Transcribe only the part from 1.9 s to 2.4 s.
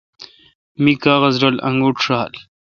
ݭال۔